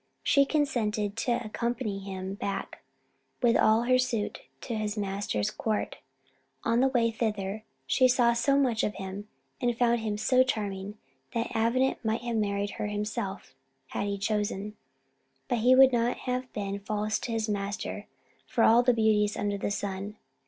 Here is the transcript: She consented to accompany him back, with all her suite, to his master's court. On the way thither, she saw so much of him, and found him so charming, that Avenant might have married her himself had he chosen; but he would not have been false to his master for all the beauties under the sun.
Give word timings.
She 0.23 0.47
consented 0.47 1.15
to 1.17 1.45
accompany 1.45 1.99
him 1.99 2.33
back, 2.33 2.81
with 3.43 3.55
all 3.55 3.83
her 3.83 3.99
suite, 3.99 4.39
to 4.61 4.73
his 4.73 4.97
master's 4.97 5.51
court. 5.51 5.97
On 6.63 6.79
the 6.79 6.87
way 6.87 7.11
thither, 7.11 7.63
she 7.85 8.07
saw 8.07 8.33
so 8.33 8.57
much 8.57 8.83
of 8.83 8.95
him, 8.95 9.27
and 9.61 9.77
found 9.77 9.99
him 9.99 10.17
so 10.17 10.41
charming, 10.43 10.97
that 11.35 11.55
Avenant 11.55 12.03
might 12.03 12.21
have 12.21 12.37
married 12.37 12.71
her 12.71 12.87
himself 12.87 13.53
had 13.89 14.07
he 14.07 14.17
chosen; 14.17 14.75
but 15.47 15.59
he 15.59 15.75
would 15.75 15.93
not 15.93 16.17
have 16.25 16.51
been 16.51 16.79
false 16.79 17.19
to 17.19 17.31
his 17.31 17.47
master 17.47 18.07
for 18.47 18.63
all 18.63 18.81
the 18.81 18.95
beauties 18.95 19.37
under 19.37 19.59
the 19.59 19.69
sun. 19.69 20.17